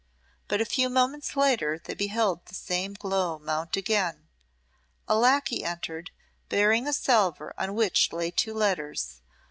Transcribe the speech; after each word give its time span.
But 0.47 0.59
a 0.61 0.65
few 0.65 0.89
moments 0.89 1.35
later 1.35 1.77
they 1.83 1.93
beheld 1.93 2.47
the 2.47 2.55
same 2.55 2.95
glow 2.95 3.37
mount 3.37 3.77
again. 3.77 4.29
A 5.07 5.13
lacquey 5.15 5.63
entered, 5.63 6.09
bearing 6.49 6.87
a 6.87 6.93
salver 6.93 7.53
on 7.55 7.75
which 7.75 8.11
lay 8.11 8.31
two 8.31 8.55
letters. 8.55 9.21